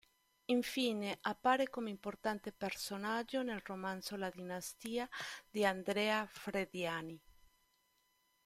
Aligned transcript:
Infine 0.45 1.19
appare 1.21 1.69
come 1.69 1.91
importante 1.91 2.51
personaggio 2.51 3.43
nel 3.43 3.61
romanzo 3.63 4.15
"La 4.15 4.31
dinastia", 4.31 5.07
di 5.47 5.63
Andrea 5.63 6.25
Frediani. 6.25 7.21